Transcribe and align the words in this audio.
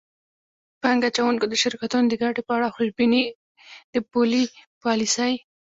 پانګه 0.81 1.07
اچوونکو 1.11 1.45
د 1.49 1.53
شرکتونو 1.63 2.07
د 2.09 2.13
ګټې 2.21 2.41
په 2.47 2.51
اړه 2.57 2.73
خوشبیني 2.75 3.23
د 3.93 3.95
پولي 4.09 4.43
پالیسۍ 4.81 5.33